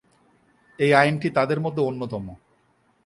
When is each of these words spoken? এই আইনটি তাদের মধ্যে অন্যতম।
এই 0.79 0.91
আইনটি 0.93 1.27
তাদের 1.29 1.59
মধ্যে 1.59 1.81
অন্যতম। 1.81 2.25